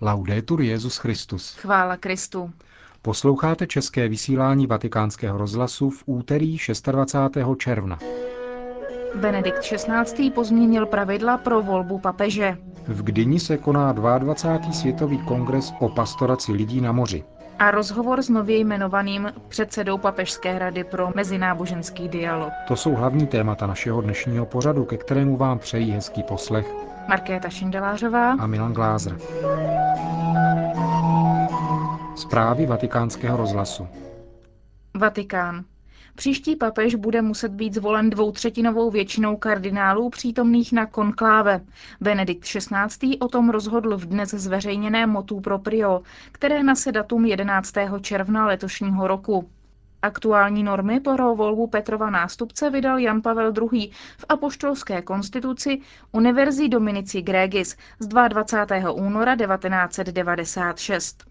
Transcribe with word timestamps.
Laudetur 0.00 0.60
Jezus 0.60 0.96
Christus. 0.96 1.54
Chvála 1.54 1.96
Kristu. 1.96 2.50
Posloucháte 3.02 3.66
české 3.66 4.08
vysílání 4.08 4.66
Vatikánského 4.66 5.38
rozhlasu 5.38 5.90
v 5.90 6.02
úterý 6.06 6.56
26. 6.92 7.46
června. 7.58 7.98
Benedikt 9.14 9.60
XVI. 9.60 10.30
pozměnil 10.30 10.86
pravidla 10.86 11.38
pro 11.38 11.62
volbu 11.62 11.98
papeže. 11.98 12.58
V 12.88 13.02
Gdyni 13.02 13.40
se 13.40 13.56
koná 13.56 13.92
22. 13.92 14.72
světový 14.72 15.18
kongres 15.18 15.72
o 15.80 15.88
pastoraci 15.88 16.52
lidí 16.52 16.80
na 16.80 16.92
moři. 16.92 17.24
A 17.58 17.70
rozhovor 17.70 18.22
s 18.22 18.28
nově 18.28 18.58
jmenovaným 18.58 19.32
předsedou 19.48 19.98
Papežské 19.98 20.58
rady 20.58 20.84
pro 20.84 21.10
mezináboženský 21.14 22.08
dialog. 22.08 22.52
To 22.68 22.76
jsou 22.76 22.94
hlavní 22.94 23.26
témata 23.26 23.66
našeho 23.66 24.00
dnešního 24.00 24.46
pořadu, 24.46 24.84
ke 24.84 24.96
kterému 24.96 25.36
vám 25.36 25.58
přejí 25.58 25.90
hezký 25.90 26.22
poslech 26.22 26.87
Markéta 27.08 27.48
Šindelářová 27.48 28.32
a 28.32 28.46
Milan 28.46 28.72
Glázer. 28.72 29.18
Zprávy 32.16 32.66
vatikánského 32.66 33.36
rozhlasu. 33.36 33.88
Vatikán. 34.94 35.64
Příští 36.14 36.56
papež 36.56 36.94
bude 36.94 37.22
muset 37.22 37.52
být 37.52 37.74
zvolen 37.74 38.10
dvoutřetinovou 38.10 38.90
většinou 38.90 39.36
kardinálů 39.36 40.10
přítomných 40.10 40.72
na 40.72 40.86
konkláve. 40.86 41.60
Benedikt 42.00 42.44
XVI. 42.44 43.18
o 43.18 43.28
tom 43.28 43.50
rozhodl 43.50 43.96
v 43.96 44.06
dnes 44.06 44.30
zveřejněné 44.30 45.06
motu 45.06 45.40
proprio, 45.40 46.02
které 46.32 46.62
nese 46.62 46.92
datum 46.92 47.24
11. 47.24 47.74
června 48.00 48.46
letošního 48.46 49.06
roku. 49.06 49.48
Aktuální 50.02 50.62
normy 50.62 51.00
pro 51.00 51.34
volbu 51.34 51.66
Petrova 51.66 52.10
nástupce 52.10 52.70
vydal 52.70 52.98
Jan 52.98 53.22
Pavel 53.22 53.52
II. 53.72 53.90
v 54.18 54.24
apoštolské 54.28 55.02
konstituci 55.02 55.80
Univerzi 56.12 56.68
Dominici 56.68 57.22
Gregis 57.22 57.76
z 57.98 58.06
22. 58.06 58.90
února 58.92 59.36
1996. 59.36 61.24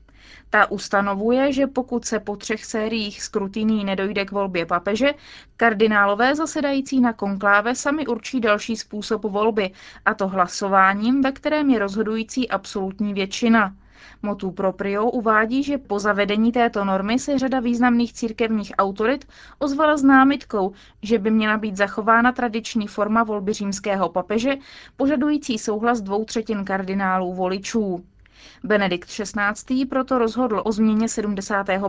Ta 0.49 0.71
ustanovuje, 0.71 1.53
že 1.53 1.67
pokud 1.67 2.05
se 2.05 2.19
po 2.19 2.35
třech 2.35 2.65
sériích 2.65 3.23
skrutiní 3.23 3.85
nedojde 3.85 4.25
k 4.25 4.31
volbě 4.31 4.65
papeže, 4.65 5.13
kardinálové 5.57 6.35
zasedající 6.35 7.01
na 7.01 7.13
konkláve 7.13 7.75
sami 7.75 8.07
určí 8.07 8.39
další 8.39 8.75
způsob 8.75 9.23
volby, 9.23 9.71
a 10.05 10.13
to 10.13 10.27
hlasováním, 10.27 11.21
ve 11.21 11.31
kterém 11.31 11.69
je 11.69 11.79
rozhodující 11.79 12.49
absolutní 12.49 13.13
většina. 13.13 13.73
Motu 14.21 14.51
proprio 14.51 15.05
uvádí, 15.09 15.63
že 15.63 15.77
po 15.77 15.99
zavedení 15.99 16.51
této 16.51 16.85
normy 16.85 17.19
se 17.19 17.39
řada 17.39 17.59
významných 17.59 18.13
církevních 18.13 18.71
autorit 18.77 19.27
ozvala 19.59 19.97
s 19.97 20.03
námitkou, 20.03 20.73
že 21.01 21.19
by 21.19 21.31
měla 21.31 21.57
být 21.57 21.77
zachována 21.77 22.31
tradiční 22.31 22.87
forma 22.87 23.23
volby 23.23 23.53
římského 23.53 24.09
papeže, 24.09 24.55
požadující 24.97 25.57
souhlas 25.59 26.01
dvou 26.01 26.25
třetin 26.25 26.65
kardinálů 26.65 27.33
voličů. 27.33 28.03
Benedikt 28.63 29.09
XVI. 29.09 29.85
proto 29.85 30.17
rozhodl 30.19 30.61
o 30.65 30.71
změně 30.71 31.09
75. 31.09 31.81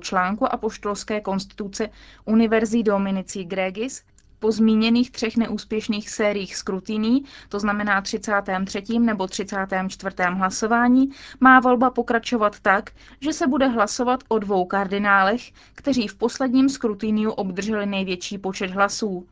článku 0.00 0.52
apoštolské 0.52 1.20
konstituce 1.20 1.88
Univerzi 2.24 2.82
Dominici 2.82 3.44
Gregis, 3.44 4.02
po 4.38 4.52
zmíněných 4.52 5.10
třech 5.10 5.36
neúspěšných 5.36 6.10
sériích 6.10 6.56
skrutiní, 6.56 7.24
to 7.48 7.60
znamená 7.60 8.00
33. 8.00 8.82
nebo 8.98 9.26
34. 9.26 10.14
hlasování, 10.30 11.10
má 11.40 11.60
volba 11.60 11.90
pokračovat 11.90 12.60
tak, 12.60 12.90
že 13.20 13.32
se 13.32 13.46
bude 13.46 13.66
hlasovat 13.68 14.24
o 14.28 14.38
dvou 14.38 14.64
kardinálech, 14.64 15.52
kteří 15.74 16.08
v 16.08 16.16
posledním 16.16 16.68
skrutiniu 16.68 17.30
obdrželi 17.30 17.86
největší 17.86 18.38
počet 18.38 18.70
hlasů. 18.70 19.26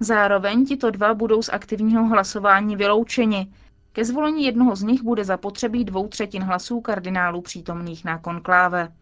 Zároveň 0.00 0.66
tito 0.66 0.90
dva 0.90 1.14
budou 1.14 1.42
z 1.42 1.48
aktivního 1.48 2.06
hlasování 2.06 2.76
vyloučeni, 2.76 3.52
ke 3.92 4.04
zvolení 4.04 4.44
jednoho 4.44 4.76
z 4.76 4.82
nich 4.82 5.02
bude 5.02 5.24
zapotřebí 5.24 5.84
dvou 5.84 6.08
třetin 6.08 6.42
hlasů 6.42 6.80
kardinálů 6.80 7.40
přítomných 7.40 8.04
na 8.04 8.18
konkláve. 8.18 8.92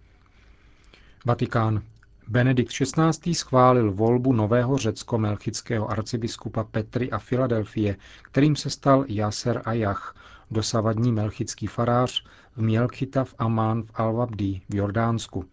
Vatikán. 1.24 1.83
Benedikt 2.31 2.73
XVI. 2.73 3.34
schválil 3.34 3.92
volbu 3.92 4.33
nového 4.33 4.78
řecko-melchického 4.78 5.91
arcibiskupa 5.91 6.64
Petry 6.64 7.11
a 7.11 7.18
Filadelfie, 7.18 7.96
kterým 8.23 8.57
se 8.57 8.70
stal 8.70 9.05
Jaser 9.08 9.63
Ajach, 9.64 10.17
dosavadní 10.51 11.13
melchický 11.13 11.67
farář 11.67 12.24
v 12.57 12.63
Mielchita 12.63 13.24
v 13.24 13.35
Amán 13.39 13.83
v 13.83 13.92
Al-Wabdi 13.95 14.61
v 14.69 14.74
Jordánsku. 14.74 15.45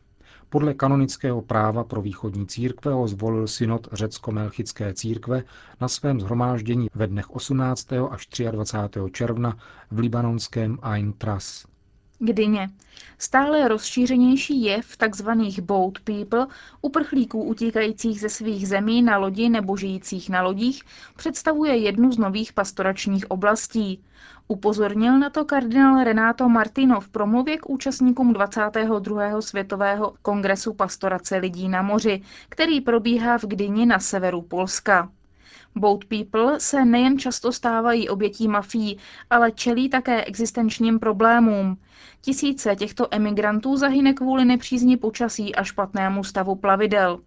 Podle 0.50 0.74
kanonického 0.74 1.42
práva 1.42 1.84
pro 1.84 2.02
východní 2.02 2.48
církve 2.48 2.94
ho 2.94 3.08
zvolil 3.08 3.48
synod 3.48 3.88
řecko-melchické 3.92 4.94
církve 4.94 5.44
na 5.82 5.88
svém 5.88 6.20
zhromáždění 6.20 6.88
ve 6.96 7.08
dnech 7.08 7.30
18. 7.30 7.88
až 8.10 8.28
23. 8.52 9.00
června 9.12 9.58
v 9.92 10.00
libanonském 10.00 10.78
Ain 10.82 11.14
Tras. 11.14 11.66
Gdyně. 12.20 12.70
Stále 13.18 13.68
rozšířenější 13.68 14.64
jev 14.64 14.98
tzv. 14.98 15.30
boat 15.62 16.00
people, 16.04 16.48
uprchlíků 16.82 17.44
utíkajících 17.44 18.20
ze 18.20 18.30
svých 18.30 18.68
zemí 18.68 19.02
na 19.02 19.18
lodi 19.18 19.50
nebo 19.50 19.78
žijících 19.78 20.30
na 20.30 20.42
lodích, 20.42 20.84
představuje 21.16 21.78
jednu 21.78 22.12
z 22.12 22.18
nových 22.18 22.54
pastoračních 22.54 23.32
oblastí. 23.32 24.04
Upozornil 24.48 25.20
na 25.20 25.30
to 25.30 25.46
kardinál 25.46 26.04
Renato 26.04 26.50
Martino 26.50 27.02
v 27.02 27.10
promluvě 27.10 27.58
k 27.58 27.70
účastníkům 27.70 28.34
22. 28.34 29.42
světového 29.42 30.14
kongresu 30.22 30.74
pastorace 30.74 31.38
lidí 31.38 31.70
na 31.70 31.82
moři, 31.82 32.22
který 32.50 32.82
probíhá 32.82 33.38
v 33.38 33.44
Gdyni 33.44 33.86
na 33.86 34.00
severu 34.00 34.42
Polska. 34.42 35.10
Boat 35.80 36.06
People 36.06 36.60
se 36.60 36.86
nejen 36.86 37.20
často 37.20 37.52
stávají 37.52 38.10
obětí 38.10 38.48
mafií, 38.48 38.98
ale 39.30 39.52
čelí 39.52 39.90
také 39.90 40.24
existenčním 40.24 41.00
problémům. 41.00 41.78
Tisíce 42.22 42.76
těchto 42.76 43.08
emigrantů 43.12 43.78
zahyne 43.78 44.14
kvůli 44.14 44.46
nepřízni 44.46 44.98
počasí 44.98 45.56
a 45.56 45.64
špatnému 45.64 46.24
stavu 46.24 46.56
plavidel. 46.56 47.20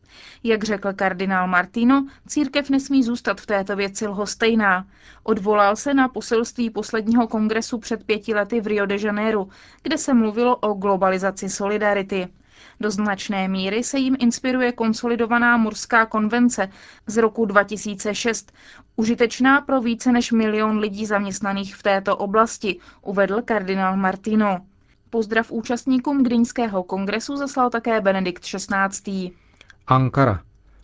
Jak 0.43 0.65
řekl 0.65 0.93
kardinál 0.93 1.49
Martino, 1.49 2.07
církev 2.27 2.71
nesmí 2.71 3.03
zůstat 3.03 3.41
v 3.41 3.47
této 3.47 3.77
věci 3.77 4.07
lhostejná. 4.07 4.87
Odvolal 5.23 5.77
se 5.77 5.95
na 5.95 6.09
poselství 6.09 6.71
posledního 6.71 7.29
kongresu 7.29 7.79
před 7.79 8.05
pěti 8.05 8.35
lety 8.35 8.61
v 8.61 8.67
Rio 8.67 8.87
de 8.87 8.97
Janeiro, 9.01 9.47
kde 9.83 9.99
se 9.99 10.15
mluvilo 10.15 10.57
o 10.57 10.75
globalizaci 10.75 11.49
solidarity. 11.49 12.29
Do 12.81 12.91
značné 12.91 13.49
míry 13.49 13.85
se 13.85 13.99
jim 13.99 14.17
inspiruje 14.21 14.73
konsolidovaná 14.73 15.57
Murská 15.57 16.07
konvence 16.07 16.69
z 17.07 17.17
roku 17.17 17.45
2006, 17.45 18.53
užitečná 18.97 19.61
pro 19.61 19.81
více 19.81 20.13
než 20.13 20.33
milion 20.33 20.79
lidí 20.79 21.07
zaměstnaných 21.07 21.77
v 21.77 21.83
této 21.83 22.17
oblasti, 22.17 22.81
uvedl 23.03 23.43
kardinál 23.43 23.97
Martino. 23.97 24.59
Pozdrav 25.11 25.51
účastníkům 25.51 26.23
Gdyňského 26.23 26.83
kongresu 26.83 27.37
zaslal 27.37 27.71
také 27.71 28.01
Benedikt 28.01 28.43
XVI. 28.43 29.31
Ankara. 29.87 30.41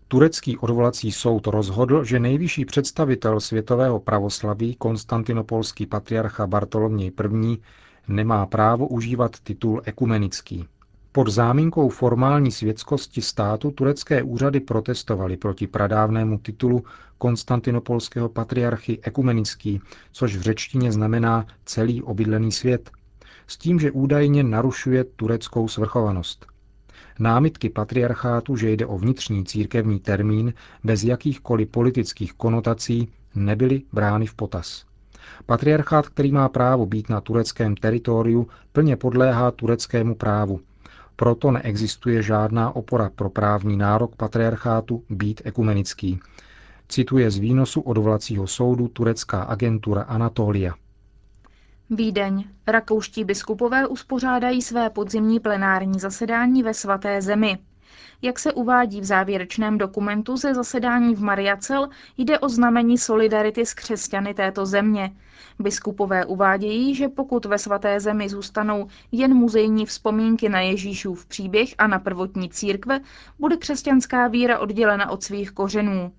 Turecký 0.09 0.59
odvolací 0.59 1.13
soud 1.13 1.47
rozhodl, 1.47 2.05
že 2.05 2.21
nejvyšší 2.21 2.65
představitel 2.65 3.41
světového 3.41 4.01
pravoslaví, 4.01 4.75
konstantinopolský 4.75 5.87
patriarcha 5.87 6.47
Bartoloměj 6.47 7.13
I., 7.43 7.59
nemá 8.09 8.47
právo 8.47 8.89
užívat 8.89 9.41
titul 9.41 9.83
ekumenický. 9.85 10.67
Pod 11.17 11.29
záminkou 11.29 11.89
formální 11.89 12.51
světskosti 12.53 13.23
státu 13.23 13.71
turecké 13.71 14.23
úřady 14.23 14.61
protestovaly 14.61 15.37
proti 15.37 15.67
pradávnému 15.67 16.39
titulu 16.39 16.85
konstantinopolského 17.19 18.29
patriarchy 18.29 18.99
ekumenický, 19.03 19.81
což 20.13 20.37
v 20.37 20.41
řečtině 20.41 20.93
znamená 20.93 21.47
celý 21.65 22.03
obydlený 22.03 22.53
svět, 22.53 22.91
s 23.47 23.57
tím, 23.57 23.81
že 23.81 23.91
údajně 23.91 24.43
narušuje 24.43 25.05
tureckou 25.05 25.69
svrchovanost. 25.69 26.47
Námitky 27.19 27.71
patriarchátu, 27.71 28.57
že 28.57 28.71
jde 28.71 28.87
o 28.87 28.99
vnitřní 28.99 29.45
církevní 29.45 30.01
termín 30.01 30.55
bez 30.85 31.05
jakýchkoliv 31.05 31.69
politických 31.69 32.33
konotací, 32.33 33.09
nebyly 33.35 33.83
brány 33.93 34.27
v 34.27 34.35
potaz. 34.35 34.85
Patriarchát, 35.47 36.09
který 36.09 36.33
má 36.33 36.49
právo 36.49 36.87
být 36.87 37.09
na 37.09 37.21
tureckém 37.21 37.75
teritoriu, 37.75 38.49
plně 38.73 38.97
podléhá 38.97 39.51
tureckému 39.51 40.15
právu– 40.15 40.61
proto 41.17 41.51
neexistuje 41.51 42.23
žádná 42.23 42.77
opora 42.77 43.11
pro 43.15 43.31
právní 43.31 43.77
nárok 43.77 44.17
patriarchátu 44.17 45.03
být 45.11 45.43
ekumenický. 45.45 46.21
Cituje 46.89 47.31
z 47.31 47.39
výnosu 47.39 47.81
odvolacího 47.81 48.47
soudu 48.47 48.89
turecká 48.89 49.43
agentura 49.43 50.03
Anatolia. 50.03 50.75
Vídeň. 51.91 52.45
Rakouští 52.67 53.25
biskupové 53.25 53.87
uspořádají 53.87 54.63
své 54.63 54.91
podzimní 54.91 55.41
plenární 55.41 56.01
zasedání 56.01 56.63
ve 56.63 56.75
svaté 56.75 57.23
zemi. 57.23 57.59
Jak 58.23 58.39
se 58.39 58.53
uvádí 58.53 59.01
v 59.01 59.05
závěrečném 59.05 59.79
dokumentu 59.79 60.37
ze 60.37 60.55
zasedání 60.55 61.15
v 61.15 61.23
Mariacel, 61.23 61.89
jde 62.19 62.39
o 62.39 62.49
znamení 62.49 62.99
solidarity 62.99 63.67
s 63.67 63.75
křesťany 63.75 64.35
této 64.35 64.67
země. 64.67 65.13
Biskupové 65.59 66.27
uvádějí, 66.27 66.95
že 66.95 67.09
pokud 67.09 67.45
ve 67.45 67.59
svaté 67.59 68.01
zemi 68.01 68.29
zůstanou 68.29 68.89
jen 69.13 69.35
muzejní 69.35 69.87
vzpomínky 69.87 70.49
na 70.49 70.61
Ježíšův 70.61 71.27
příběh 71.27 71.69
a 71.79 71.87
na 71.87 71.99
prvotní 71.99 72.51
církve, 72.51 73.01
bude 73.39 73.57
křesťanská 73.57 74.29
víra 74.29 74.59
oddělena 74.59 75.11
od 75.11 75.25
svých 75.25 75.51
kořenů. 75.51 76.13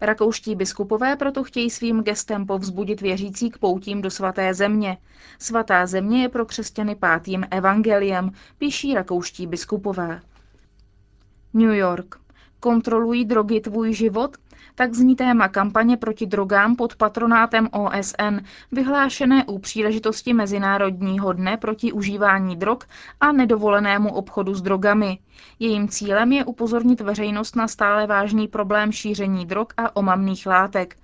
Rakouští 0.00 0.54
biskupové 0.54 1.16
proto 1.16 1.44
chtějí 1.44 1.70
svým 1.70 2.02
gestem 2.02 2.46
povzbudit 2.46 3.00
věřící 3.00 3.50
k 3.50 3.58
poutím 3.58 4.02
do 4.02 4.10
svaté 4.10 4.54
země. 4.54 4.98
Svatá 5.38 5.86
země 5.86 6.22
je 6.22 6.28
pro 6.28 6.46
křesťany 6.46 6.94
pátým 6.94 7.44
evangeliem, 7.50 8.30
píší 8.58 8.94
rakouští 8.94 9.46
biskupové. 9.46 10.20
New 11.54 11.70
York. 11.70 12.14
Kontrolují 12.60 13.24
drogy 13.24 13.60
tvůj 13.60 13.92
život? 13.92 14.36
Tak 14.74 14.94
zní 14.94 15.16
téma 15.16 15.48
kampaně 15.48 15.96
proti 15.96 16.26
drogám 16.26 16.76
pod 16.76 16.96
patronátem 16.96 17.68
OSN, 17.72 18.38
vyhlášené 18.72 19.44
u 19.44 19.58
příležitosti 19.58 20.32
Mezinárodního 20.32 21.32
dne 21.32 21.56
proti 21.56 21.92
užívání 21.92 22.56
drog 22.56 22.78
a 23.20 23.32
nedovolenému 23.32 24.14
obchodu 24.14 24.54
s 24.54 24.62
drogami. 24.62 25.18
Jejím 25.58 25.88
cílem 25.88 26.32
je 26.32 26.44
upozornit 26.44 27.00
veřejnost 27.00 27.56
na 27.56 27.68
stále 27.68 28.06
vážný 28.06 28.48
problém 28.48 28.92
šíření 28.92 29.46
drog 29.46 29.66
a 29.76 29.96
omamných 29.96 30.46
látek. 30.46 30.96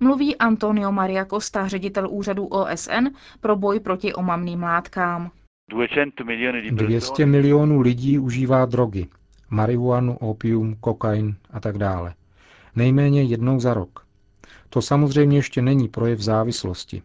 Mluví 0.00 0.36
Antonio 0.36 0.92
Maria 0.92 1.24
Costa, 1.24 1.68
ředitel 1.68 2.08
úřadu 2.10 2.46
OSN 2.46 3.06
pro 3.40 3.56
boj 3.56 3.80
proti 3.80 4.14
omamným 4.14 4.62
látkám. 4.62 5.30
200 6.72 7.26
milionů 7.26 7.80
lidí 7.80 8.18
užívá 8.18 8.64
drogy. 8.64 9.06
Marihuanu, 9.50 10.16
opium, 10.16 10.76
kokain 10.80 11.36
a 11.50 11.60
tak 11.60 11.78
dále 11.78 12.14
nejméně 12.76 13.22
jednou 13.22 13.60
za 13.60 13.74
rok. 13.74 14.06
To 14.70 14.82
samozřejmě 14.82 15.38
ještě 15.38 15.62
není 15.62 15.88
projev 15.88 16.20
závislosti. 16.20 17.02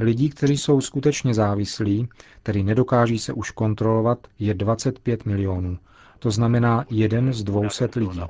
Lidí, 0.00 0.30
kteří 0.30 0.58
jsou 0.58 0.80
skutečně 0.80 1.34
závislí, 1.34 2.08
tedy 2.42 2.62
nedokáží 2.62 3.18
se 3.18 3.32
už 3.32 3.50
kontrolovat, 3.50 4.18
je 4.38 4.54
25 4.54 5.26
milionů. 5.26 5.78
To 6.18 6.30
znamená 6.30 6.84
jeden 6.90 7.32
z 7.32 7.44
200 7.44 7.88
lidí. 7.96 8.20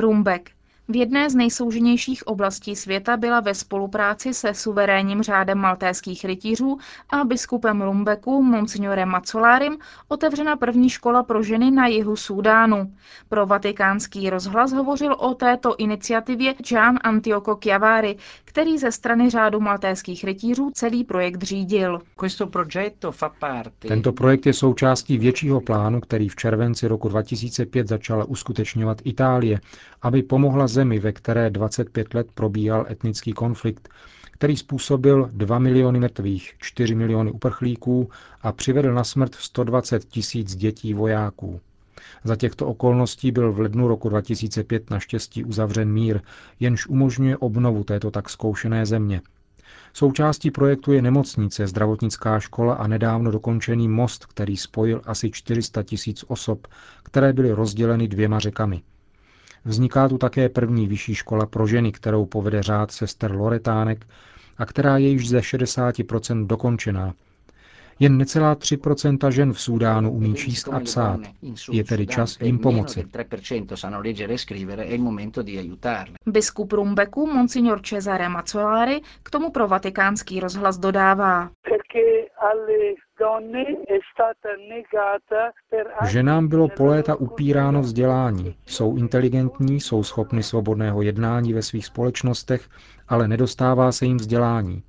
Rumbek. 0.00 0.50
V 0.88 0.96
jedné 0.96 1.30
z 1.30 1.34
nejsouženějších 1.34 2.26
oblastí 2.26 2.76
světa 2.76 3.16
byla 3.16 3.40
ve 3.40 3.54
spolupráci 3.54 4.34
se 4.34 4.54
suverénním 4.54 5.22
řádem 5.22 5.58
maltéských 5.58 6.24
rytířů 6.24 6.78
a 7.10 7.24
biskupem 7.24 7.82
Rumbeku, 7.82 8.42
monsignorem 8.42 9.08
Macolárim, 9.08 9.76
otevřena 10.08 10.56
první 10.56 10.90
škola 10.90 11.22
pro 11.22 11.42
ženy 11.42 11.70
na 11.70 11.86
jihu 11.86 12.16
Súdánu. 12.16 12.92
Pro 13.28 13.46
vatikánský 13.46 14.30
rozhlas 14.30 14.72
hovořil 14.72 15.12
o 15.12 15.34
této 15.34 15.76
iniciativě 15.76 16.54
Gian 16.68 16.98
Antioco 17.04 17.56
Chiavari, 17.56 18.16
který 18.44 18.78
ze 18.78 18.92
strany 18.92 19.30
řádu 19.30 19.60
maltéských 19.60 20.24
rytířů 20.24 20.70
celý 20.74 21.04
projekt 21.04 21.42
řídil. 21.42 22.00
Tento 23.78 24.12
projekt 24.12 24.46
je 24.46 24.52
součástí 24.52 25.18
většího 25.18 25.60
plánu, 25.60 26.00
který 26.00 26.28
v 26.28 26.36
červenci 26.36 26.88
roku 26.88 27.08
2005 27.08 27.88
začala 27.88 28.24
uskutečňovat 28.24 28.98
Itálie, 29.04 29.60
aby 30.02 30.22
pomohla 30.22 30.66
zemi, 30.74 30.98
ve 30.98 31.12
které 31.12 31.50
25 31.50 32.14
let 32.14 32.26
probíhal 32.34 32.86
etnický 32.90 33.32
konflikt, 33.32 33.88
který 34.30 34.56
způsobil 34.56 35.30
2 35.32 35.58
miliony 35.58 36.00
mrtvých, 36.00 36.54
4 36.58 36.94
miliony 36.94 37.30
uprchlíků 37.30 38.10
a 38.42 38.52
přivedl 38.52 38.94
na 38.94 39.04
smrt 39.04 39.34
120 39.34 40.04
tisíc 40.04 40.56
dětí 40.56 40.94
vojáků. 40.94 41.60
Za 42.24 42.36
těchto 42.36 42.66
okolností 42.66 43.32
byl 43.32 43.52
v 43.52 43.60
lednu 43.60 43.88
roku 43.88 44.08
2005 44.08 44.90
naštěstí 44.90 45.44
uzavřen 45.44 45.92
mír, 45.92 46.20
jenž 46.60 46.86
umožňuje 46.86 47.36
obnovu 47.36 47.84
této 47.84 48.10
tak 48.10 48.30
zkoušené 48.30 48.86
země. 48.86 49.20
Součástí 49.92 50.50
projektu 50.50 50.92
je 50.92 51.02
nemocnice, 51.02 51.66
zdravotnická 51.66 52.40
škola 52.40 52.74
a 52.74 52.86
nedávno 52.86 53.30
dokončený 53.30 53.88
most, 53.88 54.26
který 54.26 54.56
spojil 54.56 55.02
asi 55.06 55.30
400 55.30 55.82
tisíc 55.82 56.24
osob, 56.28 56.66
které 57.02 57.32
byly 57.32 57.52
rozděleny 57.52 58.08
dvěma 58.08 58.38
řekami. 58.38 58.82
Vzniká 59.64 60.08
tu 60.08 60.18
také 60.18 60.48
první 60.48 60.86
vyšší 60.88 61.14
škola 61.14 61.46
pro 61.46 61.66
ženy, 61.66 61.92
kterou 61.92 62.26
povede 62.26 62.62
řád 62.62 62.92
sester 62.92 63.32
Loretánek 63.32 64.06
a 64.58 64.66
která 64.66 64.98
je 64.98 65.08
již 65.08 65.28
ze 65.28 65.38
60% 65.38 66.46
dokončená. 66.46 67.14
Jen 67.98 68.18
necelá 68.18 68.56
3% 68.56 69.30
žen 69.30 69.52
v 69.52 69.60
Súdánu 69.60 70.12
umí 70.12 70.34
číst 70.34 70.68
a 70.68 70.80
psát. 70.80 71.20
Je 71.72 71.84
tedy 71.84 72.06
čas 72.06 72.38
jim 72.40 72.58
pomoci. 72.58 73.04
Biskup 76.26 76.72
Rumbeku, 76.72 77.26
monsignor 77.26 77.80
Cesare 77.82 78.28
Mazzolari, 78.28 79.00
k 79.22 79.30
tomu 79.30 79.50
pro 79.50 79.68
vatikánský 79.68 80.40
rozhlas 80.40 80.78
dodává. 80.78 81.50
Ženám 86.06 86.48
bylo 86.48 86.68
po 86.68 86.86
léta 86.86 87.14
upíráno 87.14 87.80
vzdělání. 87.80 88.56
Jsou 88.66 88.96
inteligentní, 88.96 89.80
jsou 89.80 90.02
schopny 90.02 90.42
svobodného 90.42 91.02
jednání 91.02 91.52
ve 91.52 91.62
svých 91.62 91.86
společnostech, 91.86 92.68
ale 93.08 93.28
nedostává 93.28 93.92
se 93.92 94.06
jim 94.06 94.16
vzdělání. 94.16 94.82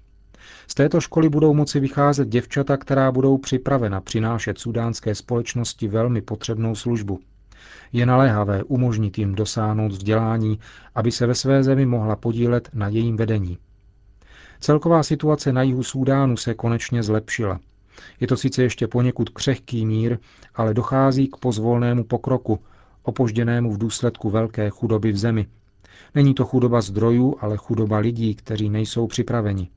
Z 0.68 0.76
této 0.76 1.02
školy 1.02 1.30
budou 1.30 1.54
moci 1.54 1.80
vycházet 1.80 2.28
děvčata, 2.28 2.78
která 2.78 3.12
budou 3.12 3.38
připravena 3.38 4.02
přinášet 4.02 4.60
sudánské 4.60 5.16
společnosti 5.16 5.88
velmi 5.88 6.22
potřebnou 6.22 6.76
službu. 6.76 7.20
Je 7.94 8.06
naléhavé 8.06 8.64
umožnit 8.64 9.18
jim 9.18 9.36
dosáhnout 9.36 9.92
vzdělání, 9.92 10.60
aby 10.96 11.12
se 11.12 11.28
ve 11.28 11.36
své 11.36 11.64
zemi 11.64 11.86
mohla 11.86 12.16
podílet 12.16 12.70
na 12.74 12.88
jejím 12.88 13.18
vedení. 13.18 13.58
Celková 14.60 15.04
situace 15.04 15.54
na 15.54 15.62
jihu 15.62 15.84
Súdánu 15.84 16.38
se 16.38 16.54
konečně 16.54 17.04
zlepšila. 17.04 17.60
Je 18.20 18.28
to 18.28 18.38
sice 18.38 18.64
ještě 18.64 18.88
poněkud 18.88 19.30
křehký 19.30 19.86
mír, 19.86 20.18
ale 20.56 20.74
dochází 20.74 21.28
k 21.28 21.38
pozvolnému 21.38 22.04
pokroku, 22.04 22.60
opožděnému 23.04 23.74
v 23.74 23.78
důsledku 23.78 24.30
velké 24.30 24.70
chudoby 24.70 25.12
v 25.12 25.18
zemi. 25.18 25.48
Není 26.16 26.34
to 26.34 26.46
chudoba 26.46 26.82
zdrojů, 26.82 27.36
ale 27.40 27.58
chudoba 27.58 27.98
lidí, 27.98 28.36
kteří 28.36 28.70
nejsou 28.70 29.08
připraveni. 29.08 29.70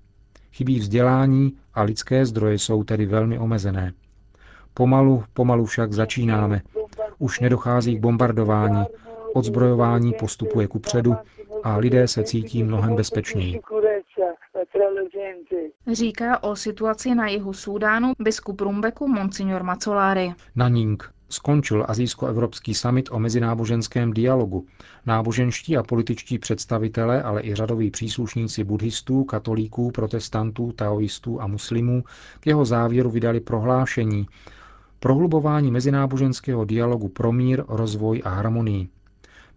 Chybí 0.52 0.78
vzdělání 0.78 1.52
a 1.74 1.82
lidské 1.82 2.26
zdroje 2.26 2.58
jsou 2.58 2.84
tedy 2.84 3.06
velmi 3.06 3.38
omezené. 3.38 3.92
Pomalu, 4.74 5.24
pomalu 5.32 5.64
však 5.64 5.92
začínáme. 5.92 6.62
Už 7.18 7.40
nedochází 7.40 7.96
k 7.96 8.00
bombardování, 8.00 8.84
odzbrojování 9.34 10.12
postupuje 10.18 10.66
ku 10.66 10.78
předu 10.78 11.14
a 11.62 11.76
lidé 11.76 12.08
se 12.08 12.24
cítí 12.24 12.62
mnohem 12.62 12.96
bezpečněji. 12.96 13.60
Říká 15.92 16.42
o 16.42 16.56
situaci 16.56 17.14
na 17.14 17.28
jihu 17.28 17.52
Súdánu 17.52 18.12
biskup 18.18 18.60
Rumbeku 18.60 19.08
Monsignor 19.08 19.62
Macolari. 19.62 20.34
Ning 20.68 21.12
skončil 21.28 21.84
azijsko-evropský 21.88 22.74
summit 22.74 23.08
o 23.12 23.18
mezináboženském 23.18 24.12
dialogu. 24.12 24.66
Náboženští 25.06 25.76
a 25.76 25.82
političtí 25.82 26.38
představitelé, 26.38 27.22
ale 27.22 27.42
i 27.42 27.54
řadoví 27.54 27.90
příslušníci 27.90 28.64
buddhistů, 28.64 29.24
katolíků, 29.24 29.90
protestantů, 29.90 30.72
taoistů 30.72 31.42
a 31.42 31.46
muslimů 31.46 32.04
k 32.40 32.46
jeho 32.46 32.64
závěru 32.64 33.10
vydali 33.10 33.40
prohlášení 33.40 34.26
prohlubování 35.00 35.70
mezináboženského 35.70 36.64
dialogu 36.64 37.08
pro 37.08 37.32
mír, 37.32 37.64
rozvoj 37.68 38.22
a 38.24 38.28
harmonii. 38.28 38.88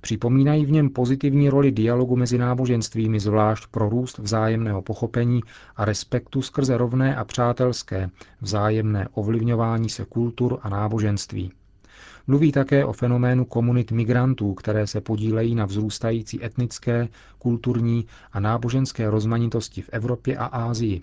Připomínají 0.01 0.65
v 0.65 0.71
něm 0.71 0.89
pozitivní 0.89 1.49
roli 1.49 1.71
dialogu 1.71 2.15
mezi 2.15 2.37
náboženstvími, 2.37 3.19
zvlášť 3.19 3.67
pro 3.71 3.89
růst 3.89 4.17
vzájemného 4.17 4.81
pochopení 4.81 5.41
a 5.75 5.85
respektu 5.85 6.41
skrze 6.41 6.77
rovné 6.77 7.15
a 7.15 7.23
přátelské 7.25 8.09
vzájemné 8.41 9.07
ovlivňování 9.13 9.89
se 9.89 10.05
kultur 10.05 10.59
a 10.61 10.69
náboženství. 10.69 11.51
Mluví 12.27 12.51
také 12.51 12.85
o 12.85 12.93
fenoménu 12.93 13.45
komunit 13.45 13.91
migrantů, 13.91 14.53
které 14.53 14.87
se 14.87 15.01
podílejí 15.01 15.55
na 15.55 15.65
vzrůstající 15.65 16.45
etnické, 16.45 17.07
kulturní 17.39 18.05
a 18.31 18.39
náboženské 18.39 19.09
rozmanitosti 19.09 19.81
v 19.81 19.89
Evropě 19.91 20.37
a 20.37 20.45
Ázii. 20.45 21.01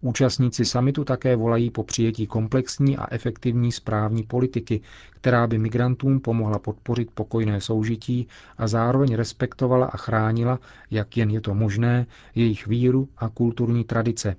Účastníci 0.00 0.64
samitu 0.64 1.04
také 1.04 1.36
volají 1.36 1.70
po 1.70 1.84
přijetí 1.84 2.26
komplexní 2.26 2.96
a 2.96 3.14
efektivní 3.14 3.72
správní 3.72 4.22
politiky, 4.22 4.80
která 5.10 5.46
by 5.46 5.58
migrantům 5.58 6.20
pomohla 6.20 6.58
podpořit 6.58 7.10
pokojné 7.14 7.60
soužití 7.60 8.26
a 8.58 8.68
zároveň 8.68 9.14
respektovala 9.14 9.86
a 9.86 9.96
chránila, 9.96 10.58
jak 10.90 11.16
jen 11.16 11.30
je 11.30 11.40
to 11.40 11.54
možné, 11.54 12.06
jejich 12.34 12.66
víru 12.66 13.08
a 13.18 13.28
kulturní 13.28 13.84
tradice. 13.84 14.36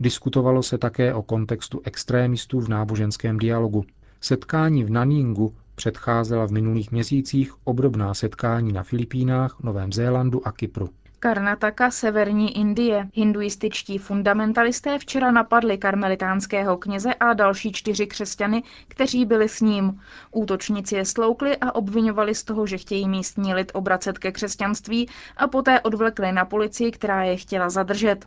Diskutovalo 0.00 0.62
se 0.62 0.78
také 0.78 1.14
o 1.14 1.22
kontextu 1.22 1.80
extrémistů 1.84 2.60
v 2.60 2.68
náboženském 2.68 3.38
dialogu. 3.38 3.84
Setkání 4.20 4.84
v 4.84 4.90
Naningu 4.90 5.54
předcházela 5.74 6.46
v 6.46 6.50
minulých 6.50 6.90
měsících 6.92 7.52
obdobná 7.64 8.14
setkání 8.14 8.72
na 8.72 8.82
Filipínách, 8.82 9.56
Novém 9.62 9.92
Zélandu 9.92 10.46
a 10.46 10.52
Kypru. 10.52 10.88
Karnataka, 11.22 11.90
severní 11.90 12.56
Indie. 12.56 13.08
Hinduističtí 13.14 13.98
fundamentalisté 13.98 14.98
včera 14.98 15.30
napadli 15.30 15.78
karmelitánského 15.78 16.76
kněze 16.76 17.14
a 17.14 17.32
další 17.32 17.72
čtyři 17.72 18.06
křesťany, 18.06 18.62
kteří 18.88 19.24
byli 19.24 19.48
s 19.48 19.60
ním. 19.60 20.00
Útočníci 20.32 20.94
je 20.94 21.04
sloukli 21.04 21.56
a 21.56 21.74
obvinovali 21.74 22.34
z 22.34 22.44
toho, 22.44 22.66
že 22.66 22.78
chtějí 22.78 23.08
místní 23.08 23.54
lid 23.54 23.72
obracet 23.74 24.18
ke 24.18 24.32
křesťanství 24.32 25.08
a 25.36 25.48
poté 25.48 25.80
odvlekli 25.80 26.32
na 26.32 26.44
policii, 26.44 26.90
která 26.90 27.22
je 27.24 27.36
chtěla 27.36 27.70
zadržet. 27.70 28.26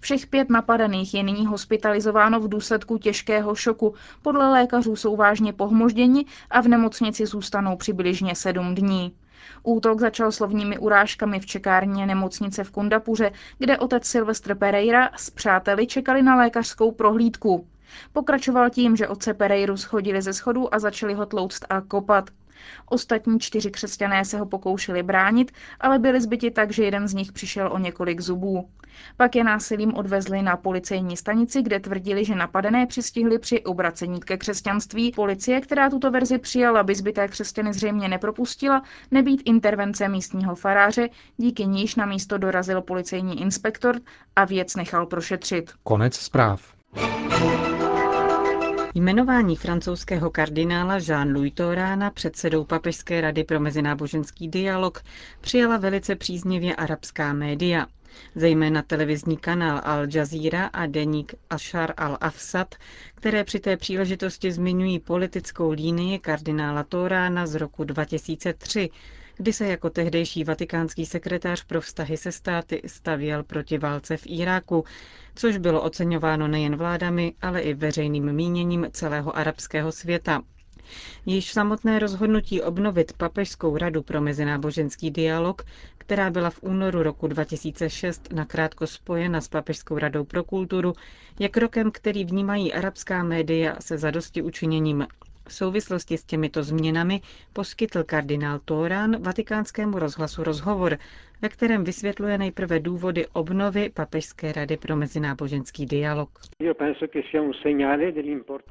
Všech 0.00 0.26
pět 0.26 0.50
napadených 0.50 1.14
je 1.14 1.22
nyní 1.22 1.46
hospitalizováno 1.46 2.40
v 2.40 2.48
důsledku 2.48 2.98
těžkého 2.98 3.54
šoku. 3.54 3.94
Podle 4.22 4.50
lékařů 4.50 4.96
jsou 4.96 5.16
vážně 5.16 5.52
pohmožděni 5.52 6.24
a 6.50 6.60
v 6.60 6.68
nemocnici 6.68 7.26
zůstanou 7.26 7.76
přibližně 7.76 8.34
sedm 8.34 8.74
dní. 8.74 9.12
Útok 9.62 10.00
začal 10.00 10.32
slovními 10.32 10.78
urážkami 10.78 11.40
v 11.40 11.46
čekárně 11.46 12.06
nemocnice 12.06 12.64
v 12.64 12.70
Kundapuře, 12.70 13.32
kde 13.58 13.78
otec 13.78 14.06
Silvestr 14.06 14.54
Pereira 14.54 15.10
s 15.16 15.30
přáteli 15.30 15.86
čekali 15.86 16.22
na 16.22 16.36
lékařskou 16.36 16.92
prohlídku. 16.92 17.68
Pokračoval 18.12 18.70
tím, 18.70 18.96
že 18.96 19.08
otce 19.08 19.34
Pereiru 19.34 19.76
schodili 19.76 20.22
ze 20.22 20.32
schodu 20.32 20.74
a 20.74 20.78
začali 20.78 21.14
ho 21.14 21.26
tlouct 21.26 21.64
a 21.68 21.80
kopat. 21.80 22.30
Ostatní 22.86 23.40
čtyři 23.40 23.70
křesťané 23.70 24.24
se 24.24 24.38
ho 24.38 24.46
pokoušeli 24.46 25.02
bránit, 25.02 25.52
ale 25.80 25.98
byli 25.98 26.20
zbyti 26.20 26.50
tak, 26.50 26.72
že 26.72 26.84
jeden 26.84 27.08
z 27.08 27.14
nich 27.14 27.32
přišel 27.32 27.72
o 27.72 27.78
několik 27.78 28.20
zubů. 28.20 28.68
Pak 29.16 29.36
je 29.36 29.44
násilím 29.44 29.94
odvezli 29.94 30.42
na 30.42 30.56
policejní 30.56 31.16
stanici, 31.16 31.62
kde 31.62 31.80
tvrdili, 31.80 32.24
že 32.24 32.34
napadené 32.34 32.86
přistihli 32.86 33.38
při 33.38 33.64
obracení 33.64 34.20
ke 34.20 34.36
křesťanství. 34.36 35.12
Policie, 35.12 35.60
která 35.60 35.90
tuto 35.90 36.10
verzi 36.10 36.38
přijala, 36.38 36.82
by 36.82 36.94
zbyté 36.94 37.28
křesťany 37.28 37.72
zřejmě 37.72 38.08
nepropustila, 38.08 38.82
nebýt 39.10 39.42
intervence 39.44 40.08
místního 40.08 40.54
faráře, 40.54 41.08
díky 41.36 41.66
níž 41.66 41.96
na 41.96 42.06
místo 42.06 42.38
dorazil 42.38 42.82
policejní 42.82 43.40
inspektor 43.40 43.96
a 44.36 44.44
věc 44.44 44.76
nechal 44.76 45.06
prošetřit. 45.06 45.72
Konec 45.82 46.16
zpráv. 46.16 46.78
Jmenování 48.98 49.56
francouzského 49.56 50.30
kardinála 50.30 50.98
Jean-Louis 50.98 51.54
Torána 51.54 52.10
předsedou 52.10 52.64
Papežské 52.64 53.20
rady 53.20 53.44
pro 53.44 53.60
mezináboženský 53.60 54.48
dialog 54.48 55.02
přijala 55.40 55.76
velice 55.76 56.16
příznivě 56.16 56.76
arabská 56.76 57.32
média. 57.32 57.86
Zejména 58.34 58.82
televizní 58.82 59.36
kanál 59.36 59.80
Al 59.84 60.06
Jazeera 60.14 60.66
a 60.66 60.86
deník 60.86 61.34
Ashar 61.50 61.90
al-Afsad, 61.96 62.66
které 63.14 63.44
při 63.44 63.60
té 63.60 63.76
příležitosti 63.76 64.52
zmiňují 64.52 64.98
politickou 64.98 65.70
línii 65.70 66.18
kardinála 66.18 66.82
Torána 66.84 67.46
z 67.46 67.54
roku 67.54 67.84
2003, 67.84 68.90
kdy 69.38 69.52
se 69.52 69.66
jako 69.66 69.90
tehdejší 69.90 70.44
vatikánský 70.44 71.06
sekretář 71.06 71.64
pro 71.64 71.80
vztahy 71.80 72.16
se 72.16 72.32
státy 72.32 72.82
stavěl 72.86 73.42
proti 73.42 73.78
válce 73.78 74.16
v 74.16 74.22
Iráku, 74.26 74.84
což 75.34 75.56
bylo 75.56 75.82
oceňováno 75.82 76.48
nejen 76.48 76.76
vládami, 76.76 77.34
ale 77.42 77.60
i 77.60 77.74
veřejným 77.74 78.32
míněním 78.32 78.86
celého 78.92 79.36
arabského 79.36 79.92
světa. 79.92 80.42
Již 81.26 81.52
samotné 81.52 81.98
rozhodnutí 81.98 82.62
obnovit 82.62 83.12
Papežskou 83.12 83.76
radu 83.76 84.02
pro 84.02 84.20
mezináboženský 84.20 85.10
dialog, 85.10 85.62
která 85.98 86.30
byla 86.30 86.50
v 86.50 86.62
únoru 86.62 87.02
roku 87.02 87.26
2006 87.26 88.32
nakrátko 88.32 88.86
spojena 88.86 89.40
s 89.40 89.48
Papežskou 89.48 89.98
radou 89.98 90.24
pro 90.24 90.44
kulturu, 90.44 90.92
je 91.38 91.48
krokem, 91.48 91.90
který 91.90 92.24
vnímají 92.24 92.72
arabská 92.72 93.22
média 93.22 93.76
se 93.80 93.98
zadosti 93.98 94.42
učiněním 94.42 95.06
v 95.48 95.52
souvislosti 95.52 96.18
s 96.18 96.24
těmito 96.24 96.62
změnami 96.62 97.20
poskytl 97.52 98.04
kardinál 98.04 98.60
Tórán 98.64 99.22
vatikánskému 99.22 99.98
rozhlasu 99.98 100.42
rozhovor, 100.44 100.98
ve 101.42 101.48
kterém 101.48 101.84
vysvětluje 101.84 102.38
nejprve 102.38 102.80
důvody 102.80 103.26
obnovy 103.32 103.90
Papežské 103.94 104.52
rady 104.52 104.76
pro 104.76 104.96
mezináboženský 104.96 105.86
dialog. 105.86 106.28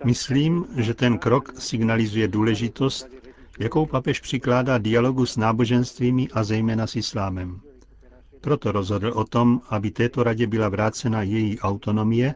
Myslím, 0.04 0.66
že 0.78 0.94
ten 0.94 1.18
krok 1.18 1.60
signalizuje 1.60 2.28
důležitost, 2.28 3.08
jakou 3.60 3.86
papež 3.86 4.20
přikládá 4.20 4.78
dialogu 4.78 5.26
s 5.26 5.38
náboženstvími 5.38 6.28
a 6.34 6.44
zejména 6.44 6.88
s 6.88 6.96
islámem. 6.96 7.60
Proto 8.42 8.72
rozhodl 8.72 9.08
o 9.16 9.24
tom, 9.24 9.62
aby 9.70 9.92
této 9.92 10.24
radě 10.24 10.48
byla 10.48 10.70
vrácena 10.70 11.22
její 11.22 11.60
autonomie 11.60 12.36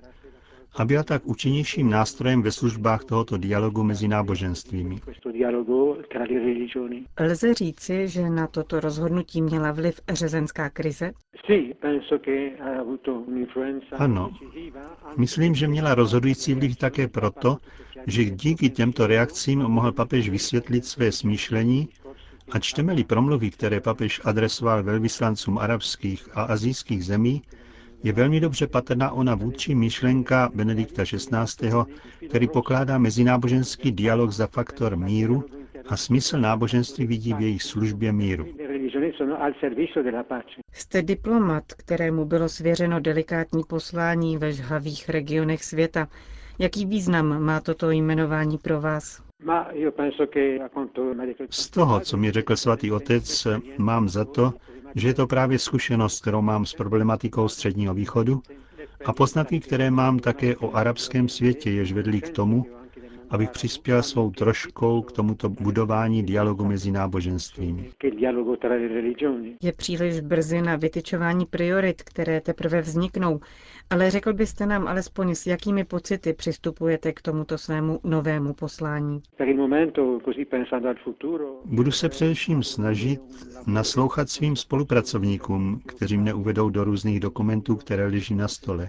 a 0.73 0.85
byla 0.85 1.03
tak 1.03 1.21
účinnějším 1.25 1.89
nástrojem 1.89 2.41
ve 2.41 2.51
službách 2.51 3.03
tohoto 3.03 3.37
dialogu 3.37 3.83
mezi 3.83 4.07
náboženstvími. 4.07 4.99
Lze 7.19 7.53
říci, 7.53 8.07
že 8.07 8.29
na 8.29 8.47
toto 8.47 8.79
rozhodnutí 8.79 9.41
měla 9.41 9.71
vliv 9.71 10.01
řezenská 10.09 10.69
krize? 10.69 11.11
Ano, 13.97 14.31
myslím, 15.17 15.55
že 15.55 15.67
měla 15.67 15.95
rozhodující 15.95 16.53
vliv 16.53 16.75
také 16.75 17.07
proto, 17.07 17.57
že 18.07 18.25
díky 18.25 18.69
těmto 18.69 19.07
reakcím 19.07 19.59
mohl 19.59 19.91
papež 19.91 20.29
vysvětlit 20.29 20.85
své 20.85 21.11
smýšlení 21.11 21.89
a 22.51 22.59
čteme-li 22.59 23.03
promluvy, 23.03 23.49
které 23.51 23.79
papež 23.79 24.21
adresoval 24.23 24.83
velvyslancům 24.83 25.57
arabských 25.57 26.29
a 26.37 26.41
azijských 26.43 27.05
zemí, 27.05 27.41
je 28.03 28.13
velmi 28.13 28.39
dobře 28.39 28.67
patrná 28.67 29.11
ona 29.11 29.35
vůdčí 29.35 29.75
myšlenka 29.75 30.49
Benedikta 30.55 31.03
XVI., 31.03 31.69
který 32.29 32.47
pokládá 32.47 32.97
mezináboženský 32.97 33.91
dialog 33.91 34.31
za 34.31 34.47
faktor 34.47 34.97
míru 34.97 35.43
a 35.89 35.97
smysl 35.97 36.39
náboženství 36.39 37.07
vidí 37.07 37.33
v 37.33 37.41
jejich 37.41 37.63
službě 37.63 38.11
míru. 38.11 38.45
Jste 40.73 41.01
diplomat, 41.01 41.63
kterému 41.77 42.25
bylo 42.25 42.49
svěřeno 42.49 42.99
delikátní 42.99 43.63
poslání 43.69 44.37
ve 44.37 44.51
žhavých 44.53 45.09
regionech 45.09 45.63
světa. 45.63 46.07
Jaký 46.59 46.85
význam 46.85 47.43
má 47.43 47.59
toto 47.59 47.91
jmenování 47.91 48.57
pro 48.57 48.81
vás? 48.81 49.21
Z 51.49 51.69
toho, 51.69 51.99
co 51.99 52.17
mi 52.17 52.31
řekl 52.31 52.55
svatý 52.55 52.91
otec, 52.91 53.47
mám 53.77 54.09
za 54.09 54.25
to, 54.25 54.53
že 54.95 55.07
je 55.07 55.13
to 55.13 55.27
právě 55.27 55.59
zkušenost, 55.59 56.21
kterou 56.21 56.41
mám 56.41 56.65
s 56.65 56.73
problematikou 56.73 57.47
Středního 57.47 57.93
východu 57.93 58.41
a 59.05 59.13
poznatky, 59.13 59.59
které 59.59 59.91
mám 59.91 60.19
také 60.19 60.55
o 60.57 60.75
arabském 60.75 61.29
světě, 61.29 61.71
jež 61.71 61.93
vedli 61.93 62.21
k 62.21 62.29
tomu, 62.29 62.65
abych 63.31 63.49
přispěl 63.49 64.03
svou 64.03 64.31
troškou 64.31 65.01
k 65.01 65.11
tomuto 65.11 65.49
budování 65.49 66.23
dialogu 66.23 66.65
mezi 66.65 66.91
náboženstvími. 66.91 67.89
Je 69.61 69.73
příliš 69.73 70.19
brzy 70.19 70.61
na 70.61 70.75
vytyčování 70.75 71.45
priorit, 71.45 72.01
které 72.01 72.41
teprve 72.41 72.81
vzniknou, 72.81 73.39
ale 73.89 74.09
řekl 74.11 74.33
byste 74.33 74.65
nám 74.65 74.87
alespoň, 74.87 75.35
s 75.35 75.47
jakými 75.47 75.83
pocity 75.83 76.33
přistupujete 76.33 77.13
k 77.13 77.21
tomuto 77.21 77.57
svému 77.57 77.99
novému 78.03 78.53
poslání. 78.53 79.21
Budu 81.65 81.91
se 81.91 82.09
především 82.09 82.63
snažit 82.63 83.21
naslouchat 83.67 84.29
svým 84.29 84.55
spolupracovníkům, 84.55 85.81
kteří 85.85 86.17
mne 86.17 86.33
uvedou 86.33 86.69
do 86.69 86.83
různých 86.83 87.19
dokumentů, 87.19 87.75
které 87.75 88.07
leží 88.07 88.35
na 88.35 88.47
stole. 88.47 88.87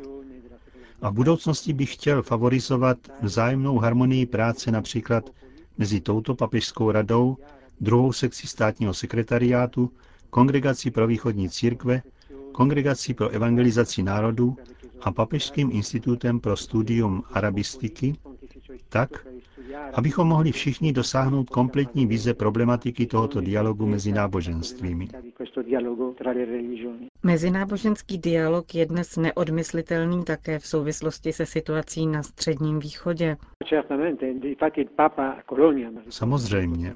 A 1.02 1.10
v 1.10 1.14
budoucnosti 1.14 1.72
bych 1.72 1.94
chtěl 1.94 2.22
favorizovat 2.22 2.98
vzájemnou 3.22 3.78
harmonii 3.78 4.26
práce 4.26 4.70
například 4.70 5.30
mezi 5.78 6.00
touto 6.00 6.34
papežskou 6.34 6.90
radou, 6.90 7.36
druhou 7.80 8.12
sekcí 8.12 8.46
státního 8.46 8.94
sekretariátu, 8.94 9.90
Kongregací 10.30 10.90
pro 10.90 11.06
východní 11.06 11.50
církve, 11.50 12.02
Kongregací 12.52 13.14
pro 13.14 13.28
evangelizaci 13.28 14.02
národů 14.02 14.56
a 15.02 15.12
Papežským 15.12 15.70
institutem 15.72 16.40
pro 16.40 16.56
studium 16.56 17.22
arabistiky, 17.32 18.14
tak, 18.88 19.26
abychom 19.94 20.28
mohli 20.28 20.52
všichni 20.52 20.92
dosáhnout 20.92 21.50
kompletní 21.50 22.06
vize 22.06 22.34
problematiky 22.34 23.06
tohoto 23.06 23.40
dialogu 23.40 23.86
mezi 23.86 24.12
náboženstvími. 24.12 25.08
Mezináboženský 27.22 28.18
dialog 28.18 28.74
je 28.74 28.86
dnes 28.86 29.16
neodmyslitelný 29.16 30.24
také 30.24 30.58
v 30.58 30.66
souvislosti 30.66 31.32
se 31.32 31.46
situací 31.46 32.06
na 32.06 32.22
Středním 32.22 32.78
východě. 32.78 33.36
Samozřejmě. 36.08 36.94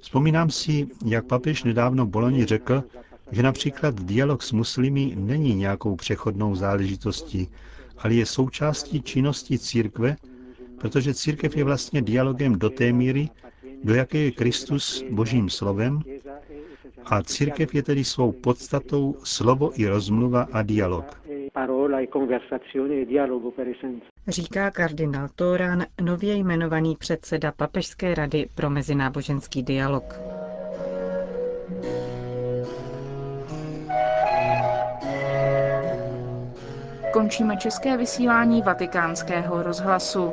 Vzpomínám 0.00 0.50
si, 0.50 0.88
jak 1.04 1.26
papež 1.26 1.64
nedávno 1.64 2.06
v 2.06 2.08
Boloni 2.08 2.44
řekl, 2.44 2.84
že 3.30 3.42
například 3.42 3.94
dialog 3.94 4.42
s 4.42 4.52
muslimy 4.52 5.12
není 5.16 5.54
nějakou 5.54 5.96
přechodnou 5.96 6.54
záležitostí, 6.54 7.48
ale 7.98 8.14
je 8.14 8.26
součástí 8.26 9.02
činnosti 9.02 9.58
církve, 9.58 10.16
protože 10.80 11.14
církev 11.14 11.56
je 11.56 11.64
vlastně 11.64 12.02
dialogem 12.02 12.58
do 12.58 12.70
té 12.70 12.92
míry, 12.92 13.28
do 13.84 13.94
jaké 13.94 14.18
je 14.18 14.30
Kristus 14.30 15.04
božím 15.10 15.50
slovem 15.50 16.00
a 17.06 17.22
církev 17.22 17.74
je 17.74 17.82
tedy 17.82 18.04
svou 18.04 18.32
podstatou 18.32 19.16
slovo 19.24 19.80
i 19.80 19.86
rozmluva 19.86 20.48
a 20.52 20.62
dialog. 20.62 21.04
Říká 24.28 24.70
kardinál 24.70 25.28
Tóran, 25.34 25.84
nově 26.00 26.34
jmenovaný 26.34 26.96
předseda 26.96 27.52
Papežské 27.52 28.14
rady 28.14 28.48
pro 28.54 28.70
mezináboženský 28.70 29.62
dialog. 29.62 30.20
Končíme 37.12 37.56
české 37.56 37.96
vysílání 37.96 38.62
vatikánského 38.62 39.62
rozhlasu. 39.62 40.32